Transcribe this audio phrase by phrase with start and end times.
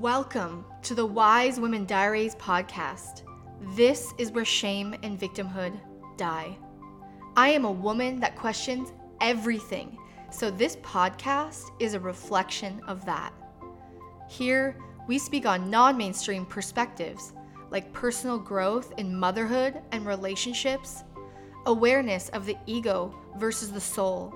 [0.00, 3.24] Welcome to the Wise Women Diaries podcast.
[3.76, 5.78] This is where shame and victimhood
[6.16, 6.56] die.
[7.36, 9.98] I am a woman that questions everything,
[10.30, 13.34] so this podcast is a reflection of that.
[14.26, 14.74] Here,
[15.06, 17.34] we speak on non mainstream perspectives
[17.70, 21.04] like personal growth in motherhood and relationships,
[21.66, 24.34] awareness of the ego versus the soul,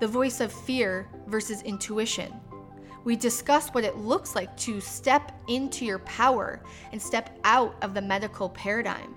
[0.00, 2.32] the voice of fear versus intuition.
[3.04, 7.92] We discuss what it looks like to step into your power and step out of
[7.92, 9.14] the medical paradigm.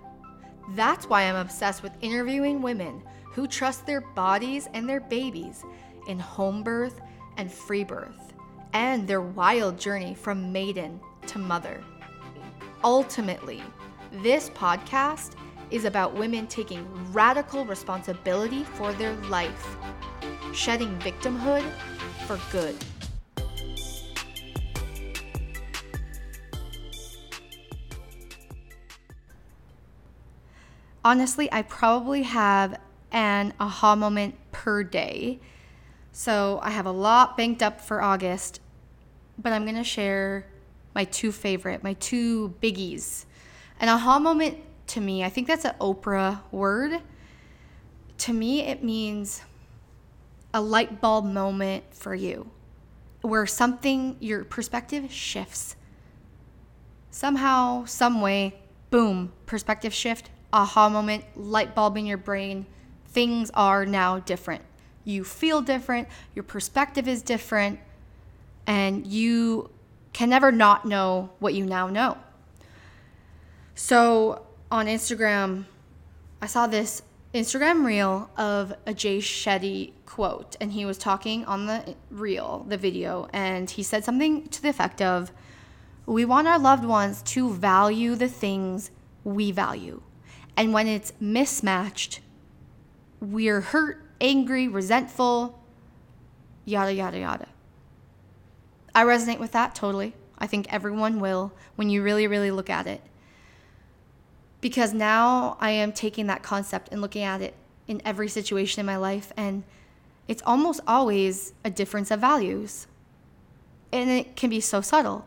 [0.71, 5.63] That's why I'm obsessed with interviewing women who trust their bodies and their babies
[6.07, 6.99] in home birth
[7.37, 8.33] and free birth,
[8.73, 11.81] and their wild journey from maiden to mother.
[12.83, 13.61] Ultimately,
[14.11, 15.35] this podcast
[15.71, 19.77] is about women taking radical responsibility for their life,
[20.51, 21.69] shedding victimhood
[22.25, 22.75] for good.
[31.07, 32.81] Honestly, I probably have
[33.13, 35.39] an aha moment per day.
[36.11, 38.59] So I have a lot banked up for August,
[39.37, 40.47] but I'm going to share
[40.93, 43.23] my two favorite, my two biggies.
[43.79, 47.01] An aha moment to me, I think that's an Oprah word.
[48.17, 49.43] To me, it means
[50.53, 52.51] a light bulb moment for you
[53.21, 55.77] where something, your perspective shifts.
[57.11, 62.65] Somehow, some way, boom, perspective shift, aha moment, light bulb in your brain.
[63.07, 64.63] Things are now different.
[65.03, 67.79] You feel different, your perspective is different,
[68.65, 69.69] and you
[70.11, 72.17] can never not know what you now know.
[73.75, 75.65] So on Instagram,
[76.41, 77.03] I saw this
[77.33, 82.77] Instagram reel of a Jay Shetty quote, and he was talking on the reel, the
[82.77, 85.31] video, and he said something to the effect of,
[86.05, 88.91] We want our loved ones to value the things
[89.23, 90.01] we value.
[90.57, 92.19] And when it's mismatched,
[93.21, 95.59] we're hurt, angry, resentful,
[96.65, 97.47] yada, yada, yada.
[98.95, 100.15] I resonate with that totally.
[100.39, 103.01] I think everyone will when you really, really look at it.
[104.59, 107.53] Because now I am taking that concept and looking at it
[107.87, 109.63] in every situation in my life, and
[110.27, 112.87] it's almost always a difference of values.
[113.91, 115.25] And it can be so subtle.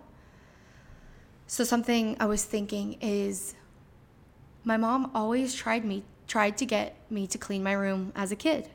[1.46, 3.54] So, something I was thinking is
[4.64, 8.36] my mom always tried me tried to get me to clean my room as a
[8.36, 8.70] kid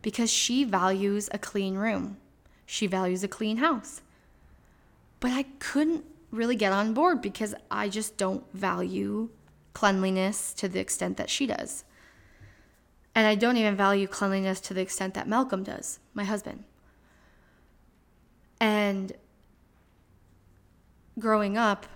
[0.00, 2.16] because she values a clean room.
[2.64, 4.00] She values a clean house.
[5.20, 9.28] But I couldn't really get on board because I just don't value
[9.74, 11.84] cleanliness to the extent that she does.
[13.14, 16.64] And I don't even value cleanliness to the extent that Malcolm does, my husband.
[18.58, 19.12] And
[21.18, 21.86] growing up,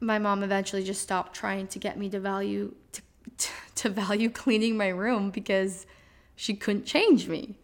[0.00, 3.02] my mom eventually just stopped trying to get me to value to,
[3.74, 5.86] to, value cleaning my room because
[6.34, 7.58] she couldn't change me.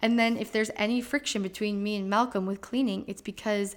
[0.00, 3.76] And then if there's any friction between me and Malcolm with cleaning, it's because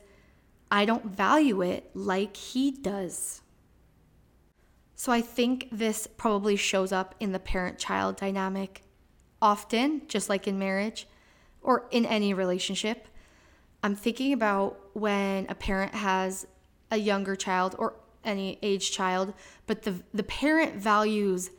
[0.72, 3.42] I don't value it like he does.
[4.96, 8.82] So I think this probably shows up in the parent child dynamic
[9.42, 11.08] often, just like in marriage
[11.62, 13.08] or in any relationship.
[13.84, 16.48] I'm thinking about when a parent has
[16.96, 19.34] a younger child or any age child,
[19.68, 21.52] but the the parent values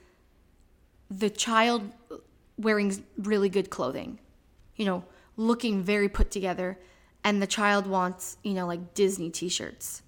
[1.09, 1.91] the child
[2.59, 4.19] wearing really good clothing.
[4.75, 5.05] You know,
[5.37, 6.79] looking very put together
[7.23, 10.03] and the child wants, you know, like Disney t-shirts.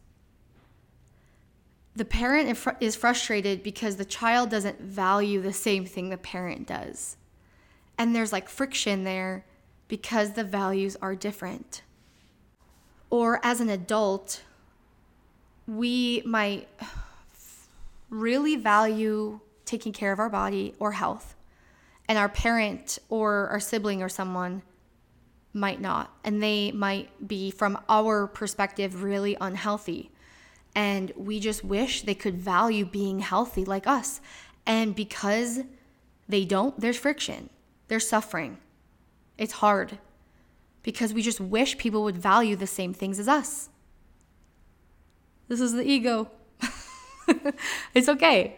[1.97, 7.17] The parent is frustrated because the child doesn't value the same thing the parent does.
[7.97, 9.45] And there's like friction there
[9.89, 11.83] because the values are different.
[13.11, 14.43] Or as an adult,
[15.69, 16.67] we might
[18.11, 21.37] really value taking care of our body or health,
[22.09, 24.63] and our parent or our sibling or someone
[25.53, 26.11] might not.
[26.25, 30.11] And they might be, from our perspective, really unhealthy.
[30.75, 34.23] And we just wish they could value being healthy like us.
[34.65, 35.61] And because
[36.29, 37.51] they don't, there's friction,
[37.89, 38.57] there's suffering.
[39.37, 39.99] It's hard
[40.83, 43.69] because we just wish people would value the same things as us.
[45.49, 46.31] This is the ego.
[47.95, 48.57] it's okay.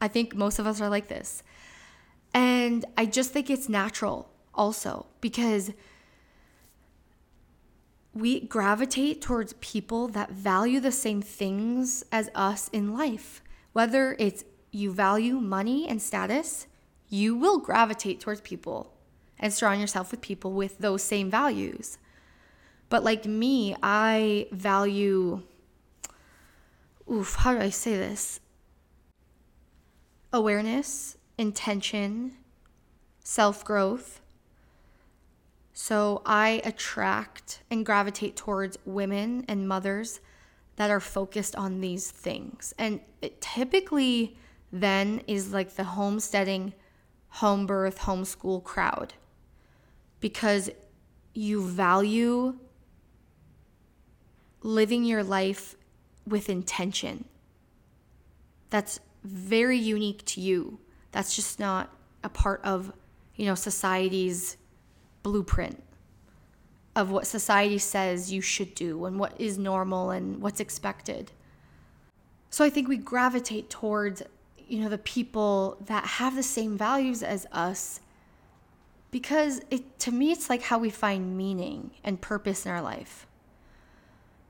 [0.00, 1.42] I think most of us are like this.
[2.34, 5.72] And I just think it's natural also because
[8.12, 13.42] we gravitate towards people that value the same things as us in life.
[13.72, 16.66] Whether it's you value money and status,
[17.08, 18.92] you will gravitate towards people
[19.38, 21.98] and surround yourself with people with those same values.
[22.88, 25.42] But like me, I value
[27.10, 28.40] oof, how do I say this?
[30.32, 32.32] Awareness, intention,
[33.20, 34.20] self-growth.
[35.72, 40.20] So I attract and gravitate towards women and mothers
[40.76, 42.74] that are focused on these things.
[42.78, 44.36] And it typically
[44.72, 46.74] then is like the homesteading,
[47.28, 49.14] home birth, homeschool crowd
[50.20, 50.70] because
[51.34, 52.58] you value
[54.62, 55.76] living your life
[56.26, 57.24] with intention.
[58.70, 60.78] That's very unique to you.
[61.12, 61.90] That's just not
[62.22, 62.92] a part of,
[63.36, 64.56] you know, society's
[65.22, 65.82] blueprint
[66.94, 71.30] of what society says you should do and what is normal and what's expected.
[72.50, 74.22] So I think we gravitate towards,
[74.66, 78.00] you know, the people that have the same values as us
[79.10, 83.25] because it to me it's like how we find meaning and purpose in our life.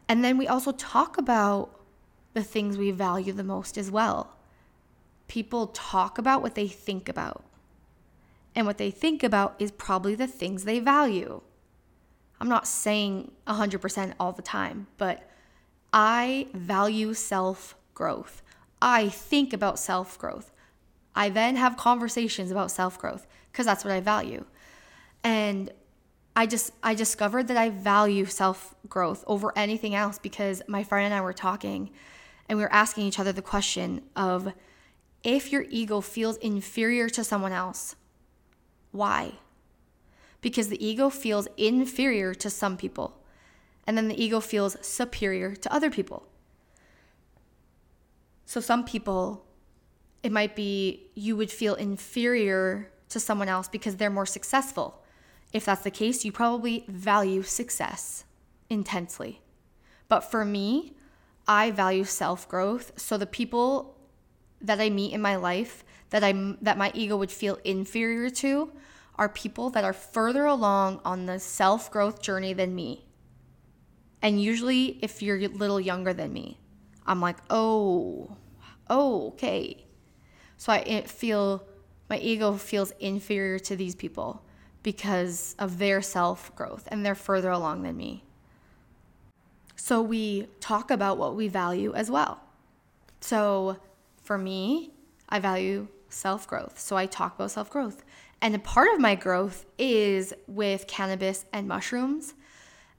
[0.08, 1.80] And then we also talk about
[2.34, 4.36] the things we value the most as well.
[5.28, 7.44] People talk about what they think about.
[8.54, 11.40] And what they think about is probably the things they value.
[12.40, 15.28] I'm not saying 100% all the time, but
[15.92, 18.42] I value self growth.
[18.80, 20.52] I think about self growth.
[21.14, 24.44] I then have conversations about self growth because that's what I value.
[25.24, 25.72] And
[26.36, 31.06] I just I discovered that I value self growth over anything else because my friend
[31.06, 31.90] and I were talking
[32.48, 34.52] and we were asking each other the question of
[35.24, 37.96] if your ego feels inferior to someone else,
[38.92, 39.32] why?
[40.46, 43.18] because the ego feels inferior to some people,
[43.84, 46.28] and then the ego feels superior to other people.
[48.44, 49.44] So, some people,
[50.22, 55.02] it might be you would feel inferior to someone else because they're more successful.
[55.56, 58.26] If that's the case, you probably value success
[58.68, 59.40] intensely.
[60.06, 60.92] But for me,
[61.48, 62.92] I value self growth.
[62.96, 63.96] So, the people
[64.60, 68.70] that I meet in my life that I that my ego would feel inferior to
[69.14, 73.06] are people that are further along on the self growth journey than me.
[74.20, 76.60] And usually, if you're a little younger than me,
[77.06, 78.36] I'm like, oh,
[78.90, 79.86] oh, okay.
[80.58, 81.66] So I feel
[82.10, 84.42] my ego feels inferior to these people
[84.86, 88.22] because of their self growth and they're further along than me.
[89.74, 92.38] So we talk about what we value as well.
[93.20, 93.78] So
[94.22, 94.92] for me,
[95.28, 96.78] I value self growth.
[96.78, 98.04] So I talk about self growth.
[98.40, 102.34] And a part of my growth is with cannabis and mushrooms.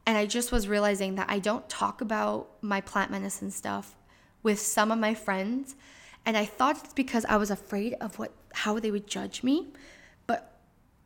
[0.05, 3.95] And I just was realizing that I don't talk about my plant medicine stuff
[4.43, 5.77] with some of my friends.
[6.25, 9.67] And I thought it's because I was afraid of what how they would judge me.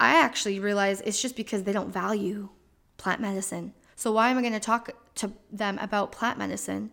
[0.02, 2.50] I actually realize it's just because they don't value
[2.98, 3.74] plant medicine.
[3.96, 6.90] So why am I going to talk to them about plant medicine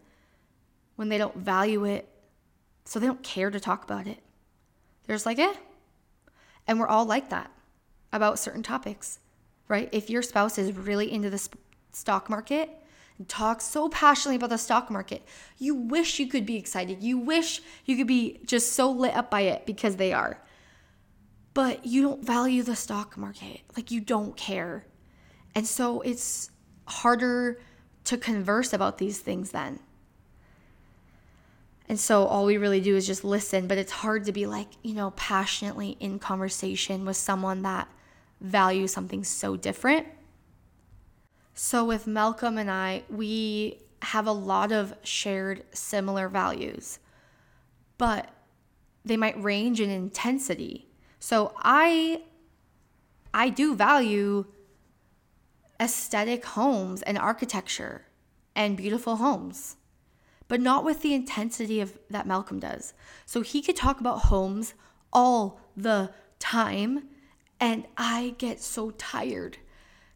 [0.97, 2.07] when they don't value it?
[2.85, 4.19] So they don't care to talk about it.
[5.07, 5.55] They're just like, eh,
[6.67, 7.51] and we're all like that
[8.13, 9.21] about certain topics,
[9.69, 9.89] right?
[9.91, 11.49] If your spouse is really into the
[11.93, 12.69] stock market
[13.17, 15.23] and talks so passionately about the stock market,
[15.57, 17.03] you wish you could be excited.
[17.03, 20.43] You wish you could be just so lit up by it because they are.
[21.59, 23.63] But you don't value the stock market.
[23.77, 24.87] Like you don't care.
[25.57, 26.53] And so it's
[26.87, 27.61] harder
[28.05, 29.81] to converse about these things then.
[31.89, 34.69] And so all we really do is just listen, but it's hard to be like,
[34.85, 37.89] you know, passionately in conversation with someone that
[38.41, 40.07] values something so different.
[41.55, 47.01] So with Malcolm and I, we have a lot of shared similar values,
[47.97, 48.31] but
[49.05, 50.88] they might range in intensity.
[51.29, 52.23] So I
[53.35, 54.47] I do value
[55.79, 58.07] aesthetic homes and architecture
[58.57, 59.77] and beautiful homes
[60.49, 62.95] but not with the intensity of that Malcolm does.
[63.27, 64.73] So he could talk about homes
[65.13, 67.11] all the time
[67.61, 69.59] and I get so tired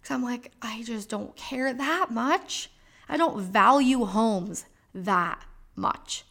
[0.01, 2.71] cuz I'm like I just don't care that much.
[3.07, 4.65] I don't value homes
[4.95, 5.45] that
[5.77, 6.25] much.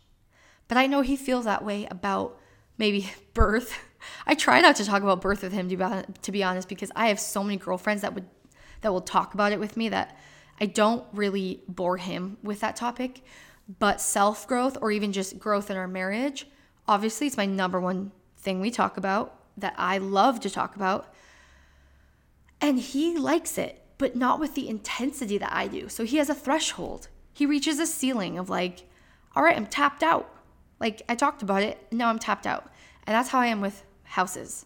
[0.67, 2.39] But I know he feels that way about
[2.79, 3.90] maybe birth.
[4.25, 7.19] I try not to talk about birth with him to be, honest because I have
[7.19, 8.27] so many girlfriends that would
[8.81, 10.17] that will talk about it with me that
[10.59, 13.23] I don't really bore him with that topic.
[13.79, 16.47] But self growth or even just growth in our marriage,
[16.87, 21.13] obviously, it's my number one thing we talk about that I love to talk about.
[22.59, 25.89] And he likes it, but not with the intensity that I do.
[25.89, 27.07] So he has a threshold.
[27.33, 28.87] He reaches a ceiling of like,
[29.35, 30.29] all right, I'm tapped out.
[30.79, 32.71] Like I talked about it, now I'm tapped out.
[33.05, 34.65] And that's how I am with houses.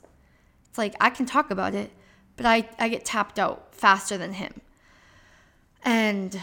[0.67, 1.91] It's like I can talk about it,
[2.35, 4.61] but I, I get tapped out faster than him.
[5.83, 6.39] And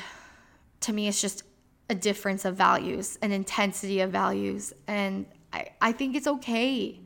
[0.80, 1.42] to me, it's just
[1.90, 4.72] a difference of values, an intensity of values.
[4.86, 7.00] And I, I think it's okay.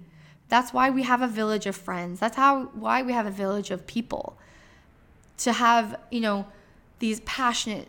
[0.48, 2.20] That's why we have a village of friends.
[2.20, 4.38] That's how why we have a village of people.
[5.38, 6.46] To have, you know,
[6.98, 7.88] these passionate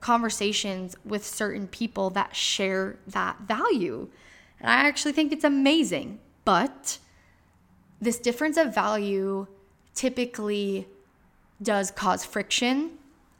[0.00, 4.08] conversations with certain people that share that value.
[4.60, 6.20] And I actually think it's amazing.
[6.44, 6.98] But
[8.00, 9.46] this difference of value
[9.94, 10.88] typically
[11.62, 12.92] does cause friction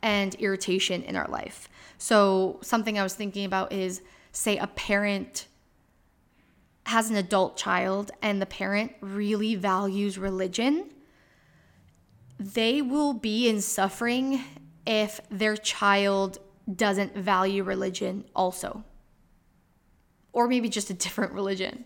[0.03, 1.69] and irritation in our life.
[1.99, 4.03] So, something I was thinking about is
[4.33, 5.47] say a parent
[6.87, 10.91] has an adult child and the parent really values religion,
[12.39, 14.43] they will be in suffering
[14.87, 16.39] if their child
[16.75, 18.83] doesn't value religion also.
[20.33, 21.85] Or maybe just a different religion.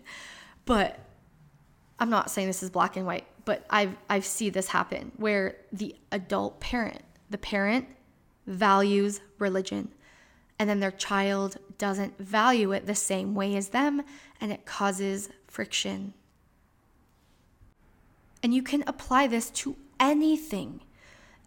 [0.65, 0.99] But
[1.99, 5.55] I'm not saying this is black and white, but I've I've seen this happen where
[5.71, 7.87] the adult parent, the parent
[8.47, 9.89] values religion
[10.59, 14.01] and then their child doesn't value it the same way as them
[14.39, 16.13] and it causes friction.
[18.41, 20.81] And you can apply this to anything.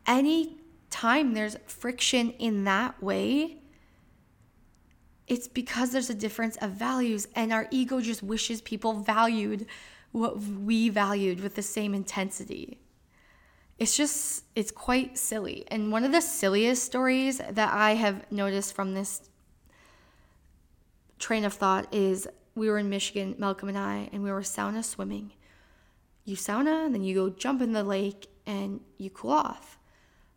[0.06, 0.58] Any
[0.90, 3.58] time there's friction in that way,
[5.26, 9.66] it's because there's a difference of values and our ego just wishes people valued
[10.12, 12.78] what we valued with the same intensity.
[13.78, 15.64] It's just, it's quite silly.
[15.68, 19.28] And one of the silliest stories that I have noticed from this
[21.18, 24.84] train of thought is we were in Michigan, Malcolm and I, and we were sauna
[24.84, 25.32] swimming.
[26.24, 29.78] You sauna, and then you go jump in the lake and you cool off.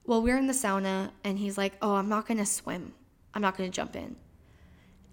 [0.05, 2.93] Well, we're in the sauna, and he's like, Oh, I'm not gonna swim.
[3.33, 4.15] I'm not gonna jump in.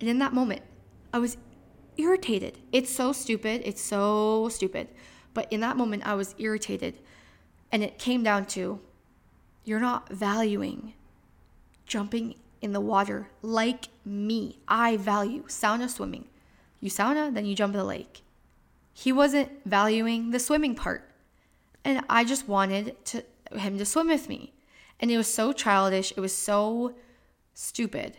[0.00, 0.62] And in that moment,
[1.12, 1.36] I was
[1.98, 2.58] irritated.
[2.72, 3.62] It's so stupid.
[3.64, 4.88] It's so stupid.
[5.34, 6.98] But in that moment, I was irritated.
[7.70, 8.80] And it came down to
[9.64, 10.94] you're not valuing
[11.84, 14.58] jumping in the water like me.
[14.68, 16.26] I value sauna swimming.
[16.80, 18.22] You sauna, then you jump in the lake.
[18.92, 21.10] He wasn't valuing the swimming part.
[21.84, 24.52] And I just wanted to him to swim with me.
[25.00, 26.12] And it was so childish.
[26.16, 26.94] It was so
[27.54, 28.18] stupid.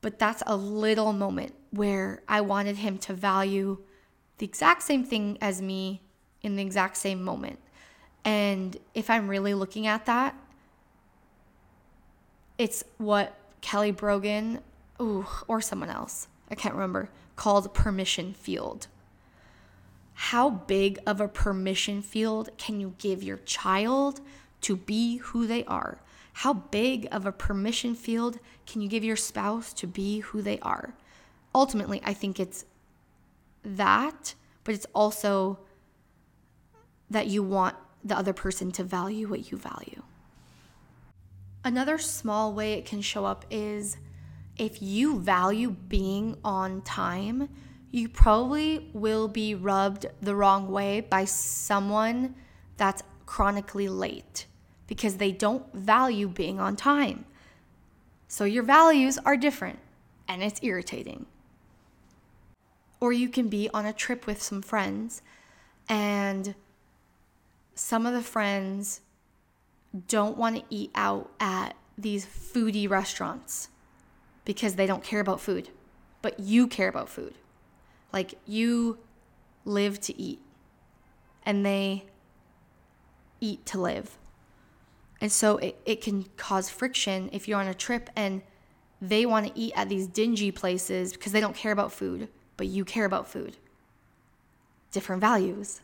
[0.00, 3.78] But that's a little moment where I wanted him to value
[4.38, 6.02] the exact same thing as me
[6.42, 7.58] in the exact same moment.
[8.24, 10.34] And if I'm really looking at that,
[12.58, 14.60] it's what Kelly Brogan,
[15.00, 18.86] ooh, or someone else, I can't remember, called permission field.
[20.14, 24.20] How big of a permission field can you give your child
[24.60, 25.98] to be who they are?
[26.34, 30.58] How big of a permission field can you give your spouse to be who they
[30.60, 30.94] are?
[31.54, 32.64] Ultimately, I think it's
[33.64, 34.34] that,
[34.64, 35.60] but it's also
[37.10, 40.02] that you want the other person to value what you value.
[41.64, 43.96] Another small way it can show up is
[44.58, 47.48] if you value being on time,
[47.90, 52.34] you probably will be rubbed the wrong way by someone
[52.76, 54.46] that's chronically late
[54.86, 57.24] because they don't value being on time.
[58.28, 59.78] So your values are different
[60.28, 61.26] and it's irritating.
[63.04, 65.20] Or you can be on a trip with some friends
[65.90, 66.54] and
[67.74, 69.02] some of the friends
[70.08, 73.68] don't want to eat out at these foodie restaurants
[74.46, 75.68] because they don't care about food,
[76.22, 77.34] but you care about food.
[78.10, 78.96] Like you
[79.66, 80.40] live to eat
[81.44, 82.06] and they
[83.38, 84.16] eat to live.
[85.20, 88.40] And so it, it can cause friction if you're on a trip and
[89.02, 92.66] they want to eat at these dingy places because they don't care about food, but
[92.66, 93.56] you care about food.
[94.92, 95.80] Different values.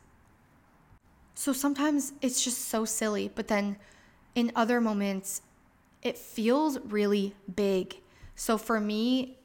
[1.34, 3.76] So sometimes it's just so silly, but then
[4.34, 5.42] in other moments,
[6.02, 8.00] it feels really big.
[8.34, 9.38] So for me,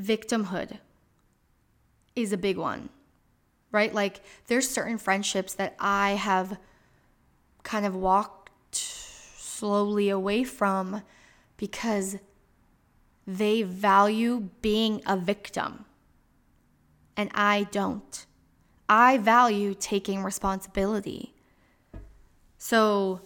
[0.00, 0.78] victimhood
[2.16, 2.88] is a big one,
[3.70, 3.92] right?
[3.92, 6.58] Like there's certain friendships that I have
[7.62, 11.02] kind of walked slowly away from
[11.56, 12.16] because
[13.26, 15.84] they value being a victim
[17.22, 18.26] and I don't.
[18.88, 21.34] I value taking responsibility.
[22.58, 23.20] So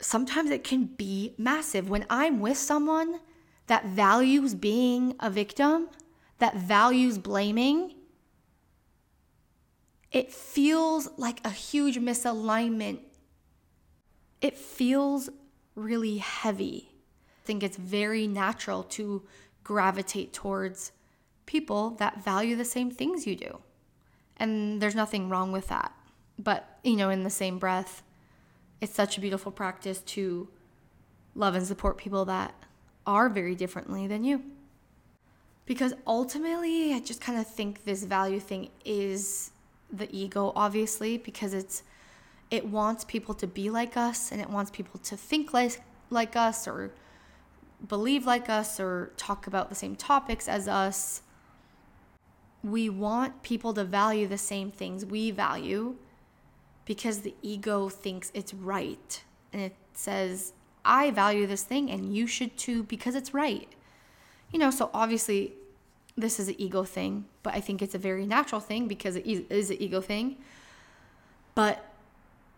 [0.00, 1.90] sometimes it can be massive.
[1.90, 3.20] When I'm with someone
[3.66, 5.88] that values being a victim,
[6.38, 7.94] that values blaming,
[10.10, 13.00] it feels like a huge misalignment.
[14.40, 15.28] It feels
[15.74, 16.88] really heavy.
[17.42, 19.24] I think it's very natural to
[19.62, 20.92] gravitate towards
[21.46, 23.58] people that value the same things you do.
[24.36, 25.92] And there's nothing wrong with that.
[26.38, 28.02] But, you know, in the same breath,
[28.80, 30.48] it's such a beautiful practice to
[31.34, 32.54] love and support people that
[33.06, 34.42] are very differently than you.
[35.66, 39.52] Because ultimately, I just kind of think this value thing is
[39.90, 41.82] the ego, obviously, because it's
[42.50, 46.36] it wants people to be like us and it wants people to think like like
[46.36, 46.92] us or
[47.88, 51.22] believe like us or talk about the same topics as us.
[52.64, 55.96] We want people to value the same things we value
[56.86, 59.22] because the ego thinks it's right.
[59.52, 60.54] And it says,
[60.84, 63.68] I value this thing and you should too because it's right.
[64.50, 65.52] You know, so obviously
[66.16, 69.26] this is an ego thing, but I think it's a very natural thing because it
[69.26, 70.36] is an ego thing.
[71.54, 71.84] But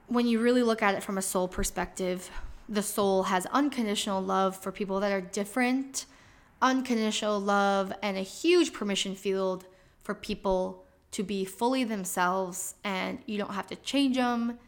[0.06, 2.30] when you really look at it from a soul perspective,
[2.68, 6.06] the soul has unconditional love for people that are different,
[6.62, 9.64] unconditional love, and a huge permission field
[10.06, 12.76] for people to be fully themselves.
[12.84, 14.58] And you don't have to change them.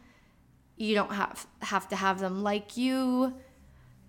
[0.75, 3.33] You don't have have to have them like you.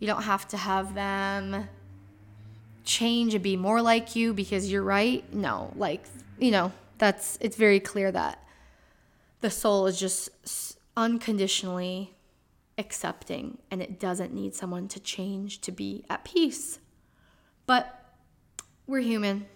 [0.00, 1.68] You don't have to have them
[2.84, 5.22] change and be more like you because you're right.
[5.32, 6.04] No, like,
[6.38, 8.42] you know, that's it's very clear that
[9.40, 12.14] the soul is just unconditionally
[12.78, 16.78] accepting and it doesn't need someone to change to be at peace.
[17.66, 17.84] But
[18.86, 19.46] we're human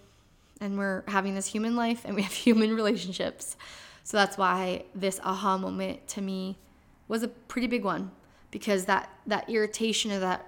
[0.61, 3.55] and we're having this human life and we have human relationships.
[4.03, 6.57] So that's why this aha moment to me
[7.07, 8.11] was a pretty big one
[8.51, 10.45] because that that irritation or that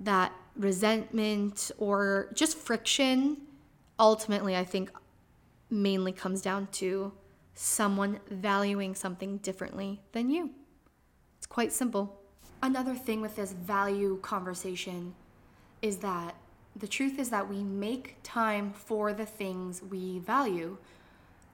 [0.00, 3.36] that resentment or just friction
[3.98, 4.90] ultimately I think
[5.70, 7.12] mainly comes down to
[7.54, 10.50] someone valuing something differently than you.
[11.38, 12.20] It's quite simple.
[12.62, 15.14] Another thing with this value conversation
[15.82, 16.34] is that
[16.76, 20.76] the truth is that we make time for the things we value.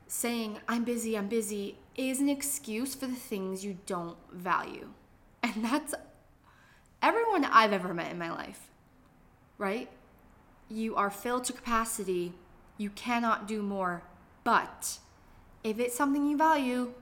[0.06, 4.90] Saying, I'm busy, I'm busy, is an excuse for the things you don't value.
[5.42, 5.94] And that's
[7.00, 8.68] everyone I've ever met in my life,
[9.56, 9.88] right?
[10.68, 12.34] You are filled to capacity,
[12.76, 14.02] you cannot do more,
[14.44, 14.98] but
[15.64, 16.92] if it's something you value,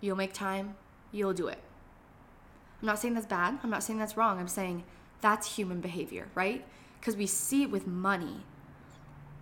[0.00, 0.76] you'll make time,
[1.12, 1.58] you'll do it.
[2.80, 3.58] I'm not saying that's bad.
[3.62, 4.38] I'm not saying that's wrong.
[4.38, 4.82] I'm saying
[5.20, 6.64] that's human behavior, right?
[7.02, 8.44] Because we see it with money.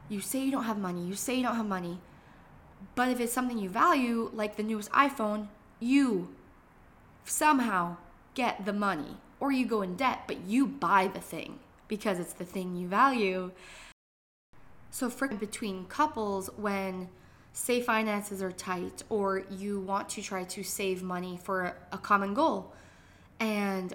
[0.09, 2.01] You say you don't have money, you say you don't have money,
[2.95, 6.35] but if it's something you value, like the newest iPhone, you
[7.27, 7.99] somehow
[8.33, 12.33] get the money or you go in debt, but you buy the thing because it's
[12.33, 13.51] the thing you value.
[14.91, 17.11] So, for between couples, when
[17.53, 22.33] say finances are tight or you want to try to save money for a common
[22.33, 22.73] goal
[23.39, 23.95] and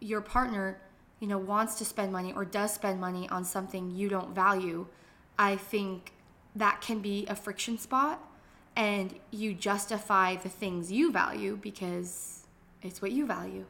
[0.00, 0.78] your partner
[1.24, 4.86] you know wants to spend money or does spend money on something you don't value
[5.38, 6.12] i think
[6.54, 8.20] that can be a friction spot
[8.76, 12.46] and you justify the things you value because
[12.82, 13.64] it's what you value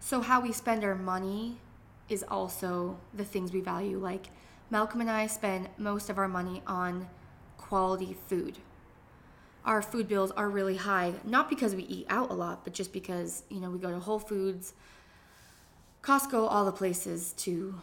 [0.00, 1.58] so how we spend our money
[2.08, 4.26] is also the things we value like
[4.70, 7.06] malcolm and i spend most of our money on
[7.74, 8.58] quality food.
[9.64, 12.92] Our food bills are really high, not because we eat out a lot, but just
[12.92, 14.74] because, you know, we go to Whole Foods,
[16.04, 17.76] Costco, all the places to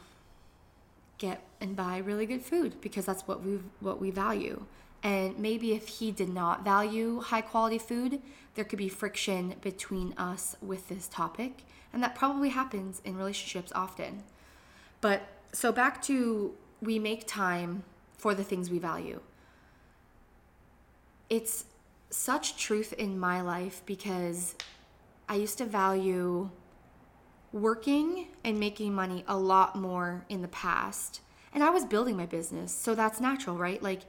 [1.18, 4.64] get and buy really good food because that's what we what we value.
[5.04, 8.22] And maybe if he did not value high quality food,
[8.54, 13.72] there could be friction between us with this topic, and that probably happens in relationships
[13.74, 14.24] often.
[15.02, 17.84] But so back to we make time
[18.18, 19.20] for the things we value
[21.32, 21.64] it's
[22.10, 24.54] such truth in my life because
[25.30, 26.50] I used to value
[27.54, 31.22] working and making money a lot more in the past.
[31.54, 33.82] And I was building my business, so that's natural, right?
[33.82, 34.02] Like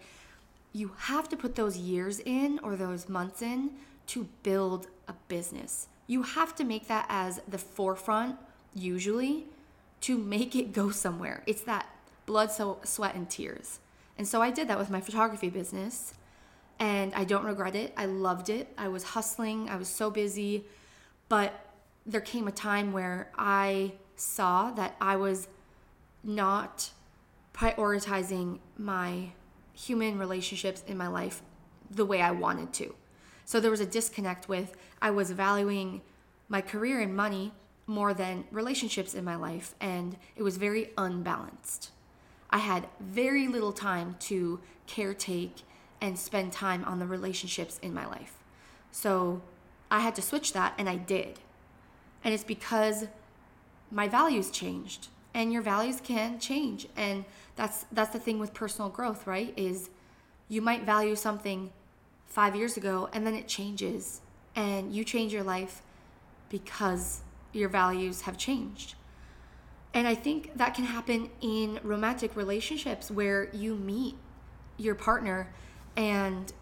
[0.72, 3.72] you have to put those years in or those months in
[4.08, 5.88] to build a business.
[6.06, 8.36] You have to make that as the forefront,
[8.74, 9.46] usually,
[10.02, 11.42] to make it go somewhere.
[11.46, 11.86] It's that
[12.26, 13.80] blood, so, sweat, and tears.
[14.18, 16.14] And so I did that with my photography business
[16.78, 17.92] and I don't regret it.
[17.96, 18.72] I loved it.
[18.76, 20.64] I was hustling, I was so busy,
[21.28, 21.71] but
[22.06, 25.48] there came a time where I saw that I was
[26.24, 26.90] not
[27.54, 29.32] prioritizing my
[29.74, 31.42] human relationships in my life
[31.90, 32.94] the way I wanted to.
[33.44, 36.00] So there was a disconnect with I was valuing
[36.48, 37.52] my career and money
[37.86, 41.90] more than relationships in my life, and it was very unbalanced.
[42.50, 45.62] I had very little time to caretake
[46.00, 48.38] and spend time on the relationships in my life.
[48.90, 49.42] So
[49.90, 51.40] I had to switch that, and I did.
[52.24, 53.06] And it's because
[53.90, 56.88] my values changed, and your values can change.
[56.96, 57.24] And
[57.56, 59.52] that's that's the thing with personal growth, right?
[59.56, 59.90] Is
[60.48, 61.72] you might value something
[62.26, 64.20] five years ago, and then it changes,
[64.54, 65.82] and you change your life
[66.48, 68.94] because your values have changed.
[69.94, 74.14] And I think that can happen in romantic relationships where you meet
[74.78, 75.52] your partner
[75.96, 76.52] and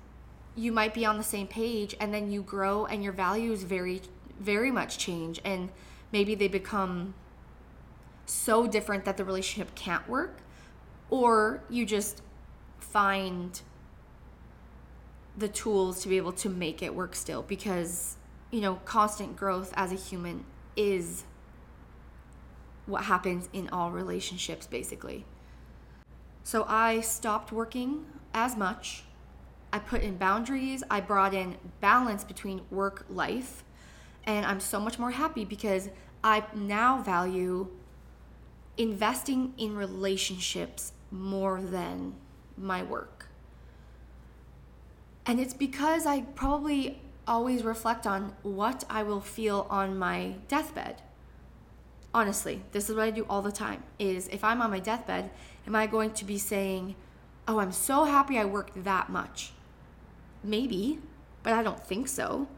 [0.56, 4.02] you might be on the same page and then you grow and your values very
[4.40, 5.70] very much change and
[6.12, 7.14] maybe they become
[8.26, 10.38] so different that the relationship can't work
[11.10, 12.22] or you just
[12.78, 13.60] find
[15.36, 18.16] the tools to be able to make it work still because
[18.50, 20.44] you know constant growth as a human
[20.76, 21.24] is
[22.86, 25.24] what happens in all relationships basically.
[26.42, 29.04] So i stopped working as much.
[29.72, 30.82] I put in boundaries.
[30.90, 33.62] I brought in balance between work life
[34.24, 35.88] and i'm so much more happy because
[36.22, 37.68] i now value
[38.80, 42.14] investing in relationships more than
[42.56, 43.28] my work.
[45.26, 51.02] And it's because I probably always reflect on what I will feel on my deathbed.
[52.12, 55.30] Honestly, this is what I do all the time is if I'm on my deathbed,
[55.66, 56.96] am I going to be saying,
[57.46, 59.52] "Oh, I'm so happy I worked that much?"
[60.42, 60.98] Maybe,
[61.42, 62.48] but I don't think so.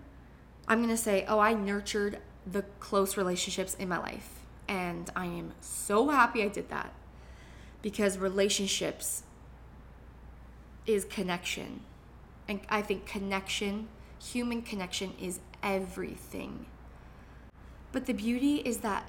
[0.69, 5.27] I'm going to say, "Oh, I nurtured the close relationships in my life, and I
[5.27, 6.93] am so happy I did that."
[7.83, 9.25] Because relationships
[10.87, 11.81] is connection.
[12.49, 13.89] And I think connection,
[14.21, 16.67] human connection, is everything.
[17.93, 19.09] But the beauty is that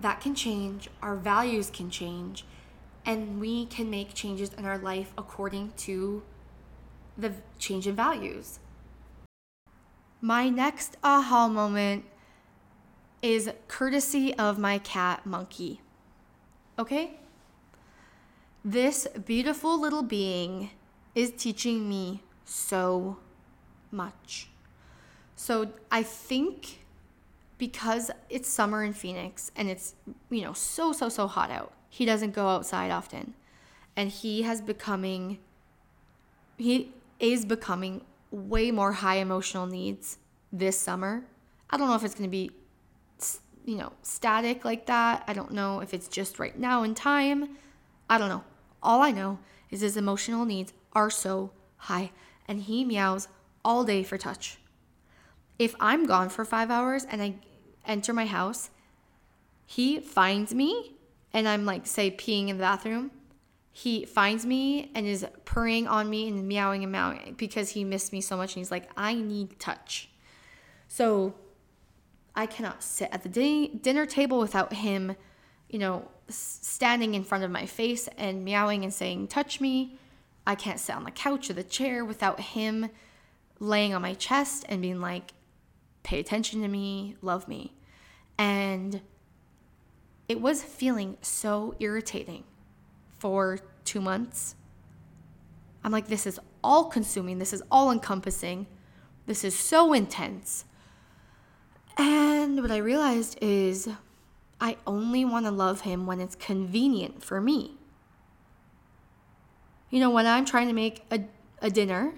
[0.00, 2.44] that can change, our values can change,
[3.04, 6.22] and we can make changes in our life according to
[7.16, 8.58] the change in values.
[10.24, 12.04] My next aha moment
[13.22, 15.80] is courtesy of my cat Monkey.
[16.78, 17.18] Okay?
[18.64, 20.70] This beautiful little being
[21.16, 23.18] is teaching me so
[23.90, 24.48] much.
[25.34, 26.78] So I think
[27.58, 29.96] because it's summer in Phoenix and it's,
[30.30, 33.34] you know, so, so, so hot out, he doesn't go outside often.
[33.96, 35.38] And he has becoming,
[36.58, 40.18] he is becoming way more high emotional needs
[40.52, 41.24] this summer.
[41.70, 42.50] I don't know if it's going to be,
[43.64, 45.22] you know, static like that.
[45.28, 47.56] I don't know if it's just right now in time.
[48.10, 48.42] I don't know.
[48.82, 49.38] All I know
[49.70, 52.10] is his emotional needs are so high,
[52.48, 53.28] and he meows
[53.64, 54.58] all day for touch.
[55.58, 57.34] If I'm gone for five hours and I
[57.86, 58.70] enter my house,
[59.64, 60.96] he finds me
[61.32, 63.10] and I'm like, say, peeing in the bathroom.
[63.72, 68.12] He finds me and is purring on me and meowing and meowing because he missed
[68.12, 68.54] me so much.
[68.54, 70.10] And he's like, I need touch.
[70.88, 71.34] So
[72.36, 75.16] I cannot sit at the dinner table without him,
[75.70, 79.98] you know, standing in front of my face and meowing and saying, Touch me.
[80.46, 82.90] I can't sit on the couch or the chair without him
[83.62, 85.32] laying on my chest and being like,
[86.02, 87.72] pay attention to me, love me.
[88.36, 89.00] And
[90.28, 92.44] it was feeling so irritating
[93.22, 94.56] for two months.
[95.84, 98.66] I'm like, this is all consuming, this is all encompassing,
[99.26, 100.64] this is so intense.
[101.96, 103.88] And what I realized is
[104.60, 107.78] I only want to love him when it's convenient for me.
[109.88, 111.20] You know, when I'm trying to make a,
[111.60, 112.14] a dinner,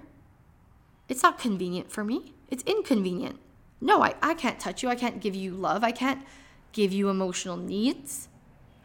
[1.07, 2.33] it's not convenient for me.
[2.49, 3.39] It's inconvenient.
[3.79, 4.89] No, I, I can't touch you.
[4.89, 5.83] I can't give you love.
[5.83, 6.25] I can't
[6.71, 8.27] give you emotional needs.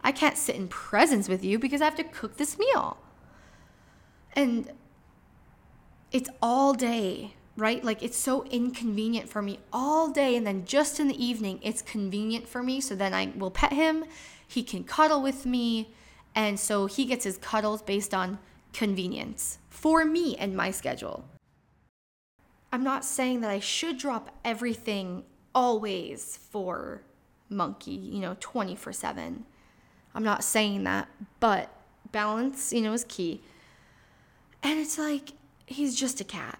[0.02, 2.96] I can't sit in presence with you because I have to cook this meal.
[4.34, 4.70] And
[6.12, 7.84] it's all day, right?
[7.84, 10.36] Like it's so inconvenient for me all day.
[10.36, 12.80] And then just in the evening, it's convenient for me.
[12.80, 14.04] So then I will pet him.
[14.46, 15.92] He can cuddle with me.
[16.34, 18.38] And so he gets his cuddles based on
[18.72, 21.24] convenience for me and my schedule.
[22.72, 27.02] I'm not saying that I should drop everything always for
[27.48, 29.44] Monkey, you know, 24 7.
[30.14, 31.72] I'm not saying that, but
[32.12, 33.42] balance, you know, is key.
[34.62, 35.32] And it's like,
[35.66, 36.58] he's just a cat,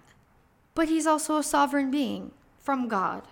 [0.73, 3.23] but he's also a sovereign being from God.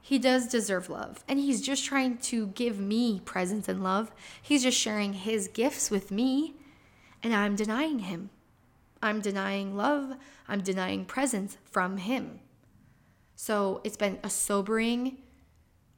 [0.00, 4.10] He does deserve love, and he's just trying to give me presence and love.
[4.40, 6.54] He's just sharing his gifts with me
[7.22, 8.30] and I'm denying him.
[9.02, 10.16] I'm denying love.
[10.48, 12.40] I'm denying presence from him.
[13.34, 15.18] So it's been a sobering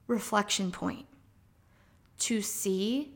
[0.06, 1.06] reflection point
[2.18, 3.14] to see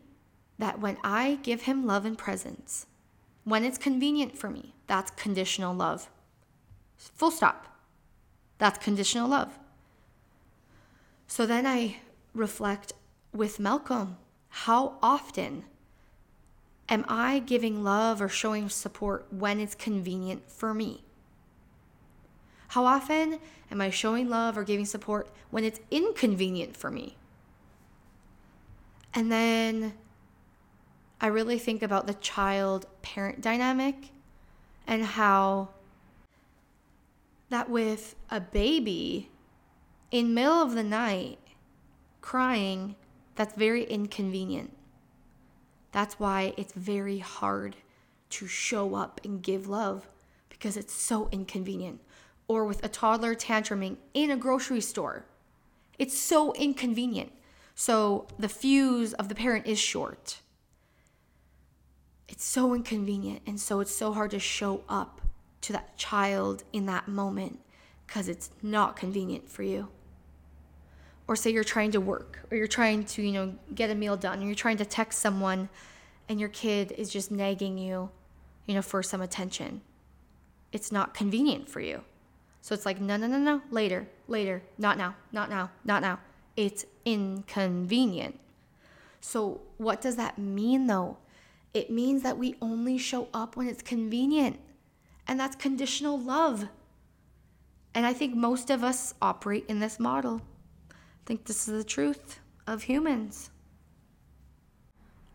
[0.59, 2.87] that when I give him love and presence,
[3.45, 6.09] when it's convenient for me, that's conditional love.
[6.97, 7.67] Full stop.
[8.59, 9.59] That's conditional love.
[11.27, 11.97] So then I
[12.35, 12.93] reflect
[13.33, 14.17] with Malcolm
[14.49, 15.65] how often
[16.89, 21.03] Am I giving love or showing support when it's convenient for me?
[22.69, 23.41] How often
[23.71, 27.17] am I showing love or giving support when it's inconvenient for me?
[29.15, 29.95] And then
[31.21, 34.11] I really think about the child parent dynamic
[34.87, 35.71] and how
[37.49, 39.31] that with a baby
[40.11, 41.39] in middle of the night
[42.21, 42.97] crying
[43.35, 44.73] that's very inconvenient.
[45.93, 47.77] That's why it's very hard
[48.31, 50.09] to show up and give love
[50.49, 52.01] because it's so inconvenient.
[52.49, 55.25] Or with a toddler tantruming in a grocery store
[55.99, 57.33] it's so inconvenient.
[57.75, 60.41] So the fuse of the parent is short
[62.29, 65.21] it's so inconvenient and so it's so hard to show up
[65.63, 67.61] to that child in that moment
[68.07, 69.89] because it's not convenient for you.
[71.29, 74.17] Or say you're trying to work or you're trying to, you know, get a meal
[74.17, 75.69] done or you're trying to text someone
[76.29, 78.11] and your kid is just nagging you,
[78.67, 79.81] you know, for some attention.
[80.73, 82.03] It's not convenient for you.
[82.61, 86.19] So it's like, no, no, no, no, later, later, not now, not now, not now.
[86.57, 88.39] It's inconvenient.
[89.21, 91.17] So, what does that mean though?
[91.77, 94.59] It means that we only show up when it's convenient.
[95.29, 96.71] And that's conditional love.
[97.95, 100.41] And I think most of us operate in this model.
[100.91, 100.95] I
[101.27, 103.51] think this is the truth of humans.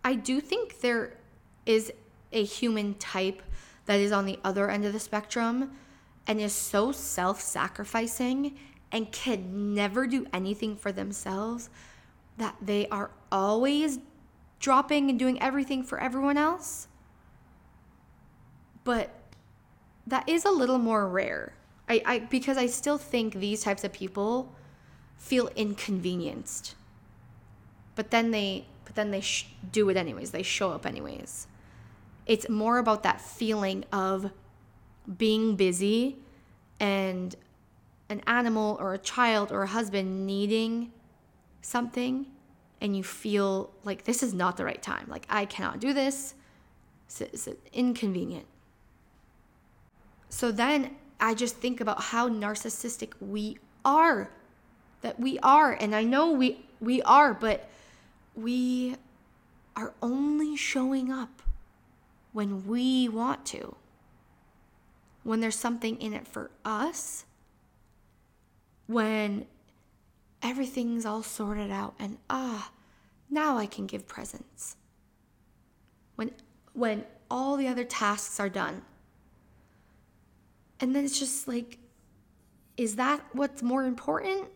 [0.03, 1.15] I do think there
[1.67, 1.93] is
[2.31, 3.43] a human type
[3.85, 5.73] that is on the other end of the spectrum
[6.25, 8.57] and is so self sacrificing
[8.91, 11.69] and can never do anything for themselves
[12.39, 13.99] that they are always
[14.61, 16.87] dropping and doing everything for everyone else.
[18.83, 19.09] But
[20.07, 21.53] that is a little more rare.
[21.89, 24.55] I, I because I still think these types of people
[25.17, 26.75] feel inconvenienced.
[27.95, 30.31] But then they but then they sh- do it anyways.
[30.31, 31.47] They show up anyways.
[32.25, 34.31] It's more about that feeling of
[35.17, 36.17] being busy
[36.79, 37.35] and
[38.09, 40.91] an animal or a child or a husband needing
[41.61, 42.27] something
[42.81, 45.05] and you feel like this is not the right time.
[45.07, 46.33] Like I cannot do this.
[47.19, 48.47] It's, inconvenient.
[50.29, 54.31] So then I just think about how narcissistic we are.
[55.01, 55.73] That we are.
[55.73, 57.69] And I know we we are, but
[58.35, 58.95] we
[59.75, 61.43] are only showing up
[62.33, 63.75] when we want to.
[65.23, 67.25] When there's something in it for us.
[68.87, 69.45] When
[70.43, 72.71] everything's all sorted out and ah,
[73.29, 74.75] now I can give presence.
[76.15, 76.31] When
[76.73, 78.81] when all the other tasks are done
[80.81, 81.77] and then it's just like,
[82.75, 84.47] is that what's more important?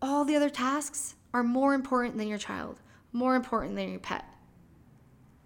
[0.00, 2.80] All the other tasks are more important than your child,
[3.12, 4.24] more important than your pet.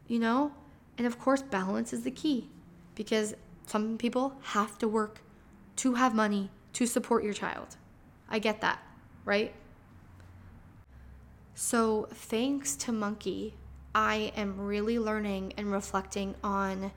[0.06, 0.52] You know?
[0.96, 2.48] And of course, balance is the key
[2.94, 3.34] because
[3.66, 5.20] some people have to work
[5.76, 7.76] to have money to support your child.
[8.28, 8.80] I get that,
[9.24, 9.52] right?
[11.54, 13.54] So, thanks to Monkey,
[13.94, 16.92] I am really learning and reflecting on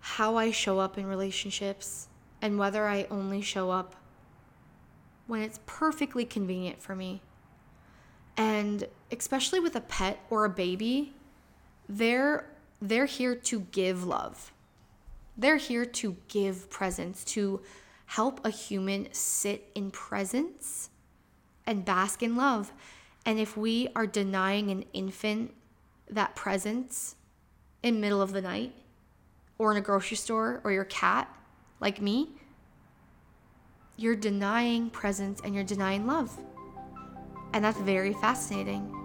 [0.00, 2.08] how I show up in relationships
[2.42, 3.94] and whether I only show up
[5.26, 7.22] when it's perfectly convenient for me.
[8.36, 11.14] And especially with a pet or a baby,
[11.88, 12.46] they're
[12.80, 14.52] they're here to give love.
[15.36, 17.62] They're here to give presence, to
[18.12, 20.90] help a human sit in presence
[21.66, 22.70] and bask in love.
[23.24, 25.54] And if we are denying an infant
[26.10, 27.16] that presence
[27.82, 28.74] in middle of the night,
[29.56, 31.26] or in a grocery store or your cat,
[31.80, 32.28] like me,
[33.96, 36.38] you're denying presence and you're denying love.
[37.54, 39.01] And that's very fascinating.